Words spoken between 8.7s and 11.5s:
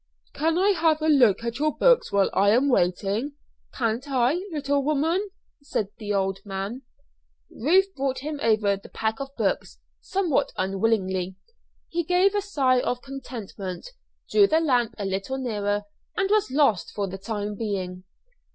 the pack of books somewhat unwillingly.